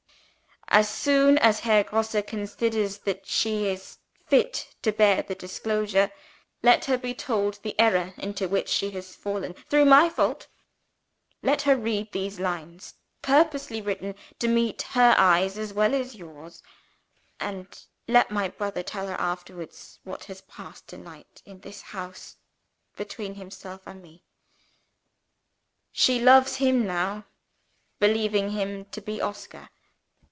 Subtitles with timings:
[0.73, 6.11] As soon as Herr Grosse considers that she is fit to bear the disclosure,
[6.63, 10.47] let her be told of the error into which she has fallen (through my fault)
[11.43, 16.63] let her read these lines, purposely written to meet her eye as well as yours
[17.37, 22.37] and let my brother tell her afterwards what has passed to night in this house
[22.95, 24.23] between himself and me.
[25.91, 27.25] She loves him now,
[27.99, 29.67] believing him to be Oscar.